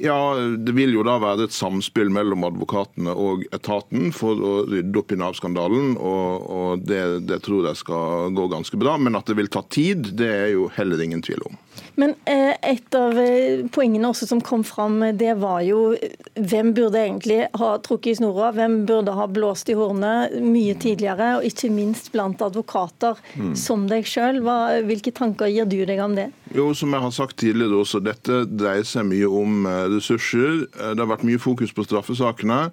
Ja, 0.00 0.34
Det 0.58 0.72
vil 0.76 0.94
jo 0.94 1.02
da 1.06 1.16
være 1.22 1.48
et 1.48 1.54
samspill 1.54 2.10
mellom 2.14 2.46
advokatene 2.46 3.14
og 3.18 3.44
etaten 3.54 4.12
for 4.14 4.38
å 4.38 4.52
rydde 4.68 5.00
opp 5.00 5.14
i 5.14 5.18
Nav-skandalen. 5.18 5.96
og, 5.96 6.50
og 6.58 6.84
det, 6.86 7.02
det, 7.26 7.40
tror 7.46 7.66
jeg 7.70 7.80
skal 7.82 8.34
gå 8.36 8.48
ganske 8.52 8.78
bra. 8.78 8.96
Men 8.98 9.18
at 9.18 9.26
det 9.26 9.38
vil 9.38 9.50
ta 9.50 9.64
tid, 9.66 10.12
det 10.18 10.30
er 10.30 10.52
jo 10.54 10.68
heller 10.76 11.02
ingen 11.02 11.24
tvil 11.24 11.42
om. 11.50 11.58
Men 11.98 12.14
eh, 12.30 12.54
et 12.62 12.94
av 12.96 13.16
eh, 13.18 13.64
poengene 13.74 14.10
også 14.10 14.28
som 14.30 14.42
kom 14.44 14.64
fram, 14.66 15.00
det 15.18 15.34
var 15.42 15.62
jo 15.66 15.94
hvem 16.38 16.72
burde 16.76 17.00
egentlig 17.02 17.40
ha 17.58 17.70
trukket 17.84 18.12
i 18.12 18.18
snora? 18.20 18.52
Hvem 18.56 18.80
burde 18.88 19.14
ha 19.16 19.26
blåst 19.30 19.70
i 19.72 19.76
hornet 19.78 20.36
mye 20.44 20.76
tidligere? 20.78 21.34
Og 21.38 21.48
ikke 21.48 21.72
minst 21.74 22.12
blant 22.14 22.42
advokater 22.44 23.18
mm. 23.34 23.54
som 23.58 23.88
deg 23.90 24.06
sjøl. 24.08 24.40
Hvilke 24.88 25.14
tanker 25.14 25.50
gir 25.52 25.68
du 25.68 25.80
deg 25.88 26.02
om 26.04 26.14
det? 26.18 26.28
Jo, 26.54 26.70
som 26.76 26.94
jeg 26.94 27.04
har 27.04 27.14
sagt 27.14 27.38
tidligere 27.42 27.82
også, 27.82 28.00
Dette 28.04 28.44
dreier 28.48 28.86
seg 28.86 29.08
mye 29.10 29.28
om 29.28 29.66
eh, 29.68 29.84
ressurser. 29.96 30.64
Det 30.68 31.02
har 31.02 31.12
vært 31.16 31.26
mye 31.28 31.42
fokus 31.42 31.74
på 31.74 31.86
straffesakene. 31.88 32.68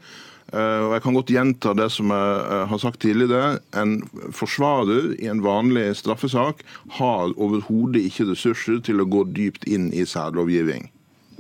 Eh, 0.54 0.82
og 0.86 0.94
Jeg 0.94 1.04
kan 1.04 1.16
godt 1.18 1.32
gjenta 1.34 1.74
det 1.78 1.88
som 1.94 2.12
jeg 2.14 2.34
eh, 2.42 2.66
har 2.70 2.82
sagt 2.82 3.02
tidligere. 3.02 3.60
En 3.74 3.98
forsvarer 4.36 5.16
i 5.18 5.30
en 5.32 5.42
vanlig 5.46 5.88
straffesak 5.98 6.62
har 7.00 7.34
overhodet 7.34 8.04
ikke 8.06 8.30
ressurser 8.30 8.84
til 8.86 9.02
å 9.02 9.10
gå 9.10 9.26
dypt 9.34 9.66
inn 9.66 9.90
i 9.94 10.06
særlovgivning. 10.06 10.92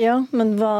Ja, 0.01 0.17
men 0.35 0.57
hva, 0.59 0.73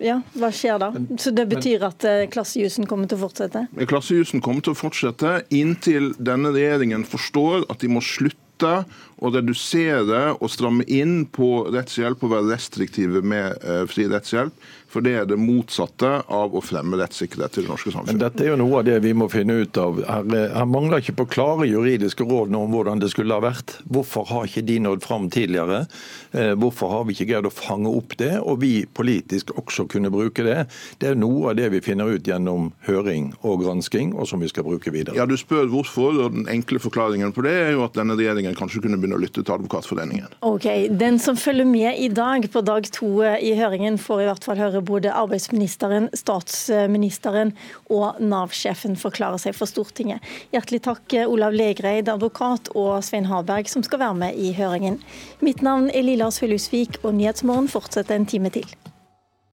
ja, 0.00 0.22
hva, 0.32 0.48
skjer 0.54 0.78
da? 0.80 0.94
Så 1.20 1.28
Det 1.36 1.44
betyr 1.50 1.82
at 1.84 2.06
klassejusen 2.32 2.86
kommer 2.88 3.10
til 3.10 3.18
å 3.18 3.26
fortsette? 3.26 3.66
Klassejusen 3.90 4.40
kommer 4.40 4.64
til 4.64 4.72
å 4.72 4.78
fortsette 4.78 5.42
inntil 5.52 6.14
denne 6.16 6.54
regjeringen 6.54 7.04
forstår 7.04 7.66
at 7.68 7.84
de 7.84 7.90
må 7.92 8.00
slutte 8.00 8.86
å 9.20 9.32
redusere 9.34 10.22
og 10.38 10.48
stramme 10.52 10.88
inn 10.88 11.26
på 11.28 11.66
rettshjelp 11.68 12.24
og 12.24 12.32
være 12.32 12.54
restriktive 12.54 13.20
med 13.20 13.60
fri 13.92 14.08
rettshjelp. 14.08 14.56
For 14.90 15.04
det 15.06 15.12
er 15.20 15.26
det 15.30 15.38
motsatte 15.38 16.08
av 16.26 16.54
å 16.56 16.62
fremme 16.64 16.98
rettssikkerhet 16.98 17.54
til 17.54 17.66
det 17.66 17.70
norske 17.70 17.92
samfunnet. 17.94 18.16
Men 18.16 18.22
dette 18.24 18.42
er 18.42 18.52
jo 18.52 18.58
noe 18.58 18.80
av 18.80 18.88
det 18.88 18.96
vi 19.04 19.12
må 19.14 19.28
finne 19.30 19.60
ut 19.62 19.78
av. 19.78 20.00
Her, 20.02 20.26
her 20.56 20.66
mangler 20.66 21.02
ikke 21.02 21.14
på 21.20 21.28
klare 21.36 21.68
juridiske 21.70 22.26
råd 22.26 22.54
om 22.58 22.74
hvordan 22.74 23.02
det 23.02 23.12
skulle 23.12 23.36
ha 23.36 23.44
vært. 23.44 23.76
Hvorfor 23.86 24.26
har 24.32 24.48
ikke 24.48 24.64
de 24.66 24.80
nådd 24.82 25.04
fram 25.06 25.28
tidligere? 25.30 25.84
Eh, 26.32 26.52
hvorfor 26.58 26.90
har 26.90 27.06
vi 27.06 27.14
ikke 27.14 27.28
greid 27.30 27.46
å 27.46 27.54
fange 27.54 27.90
opp 27.90 28.16
det, 28.18 28.32
og 28.40 28.60
vi 28.64 28.72
politisk 28.86 29.52
også 29.60 29.86
kunne 29.90 30.10
bruke 30.10 30.44
det? 30.46 30.64
Det 30.98 31.12
er 31.12 31.20
noe 31.20 31.52
av 31.52 31.60
det 31.60 31.70
vi 31.76 31.82
finner 31.84 32.10
ut 32.10 32.26
gjennom 32.26 32.72
høring 32.88 33.30
og 33.46 33.62
gransking, 33.62 34.16
og 34.18 34.26
som 34.30 34.42
vi 34.42 34.50
skal 34.50 34.66
bruke 34.66 34.90
videre. 34.94 35.14
Ja, 35.18 35.28
Du 35.30 35.36
spør 35.38 35.70
hvorfor, 35.70 36.18
og 36.26 36.34
den 36.34 36.50
enkle 36.50 36.82
forklaringen 36.82 37.30
på 37.36 37.44
det 37.46 37.54
er 37.54 37.72
jo 37.76 37.84
at 37.86 37.94
denne 37.94 38.18
regjeringen 38.18 38.58
kanskje 38.58 38.82
kunne 38.82 38.98
begynne 38.98 39.20
å 39.20 39.22
lytte 39.22 39.44
til 39.44 39.54
Advokatforeningen. 39.54 40.34
Ok, 40.46 40.66
Den 40.90 41.22
som 41.22 41.38
følger 41.38 41.68
med 41.68 41.98
i 42.02 42.08
dag 42.10 42.50
på 42.50 42.64
dag 42.66 42.90
to 42.90 43.12
i 43.22 43.54
høringen, 43.54 43.98
får 44.00 44.24
i 44.24 44.28
hvert 44.30 44.44
fall 44.44 44.58
høre 44.58 44.79
både 44.86 45.12
arbeidsministeren, 45.14 46.08
statsministeren 46.16 47.54
og 47.90 48.20
Nav-sjefen 48.22 48.98
forklare 49.00 49.40
seg 49.42 49.56
for 49.58 49.70
Stortinget. 49.70 50.24
Hjertelig 50.54 50.82
takk 50.86 51.18
Olav 51.24 51.56
Legreid, 51.56 52.10
advokat, 52.12 52.72
og 52.74 53.00
Svein 53.06 53.28
Harberg, 53.30 53.70
som 53.70 53.84
skal 53.86 54.02
være 54.04 54.20
med 54.26 54.38
i 54.40 54.54
høringen. 54.56 55.00
Mitt 55.44 55.64
navn 55.66 55.90
er 55.94 56.06
Lilla 56.06 56.30
Sølhusvik, 56.34 57.02
og 57.04 57.16
Nyhetsmorgen 57.18 57.70
fortsetter 57.70 58.18
en 58.18 58.28
time 58.30 58.52
til. 58.54 58.66